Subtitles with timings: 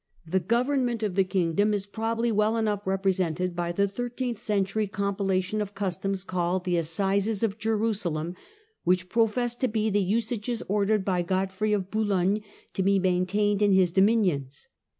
[0.25, 4.87] The govern ment of the kingdom is probably well enough represented by the thirteenth century
[4.87, 8.35] compilation of customs called Assizes of the" Assizcs of Jerusalem,"
[8.83, 12.41] which professed to be the usages ordered by Godfrey of Boulogne
[12.73, 14.69] to be main tained in his dominions.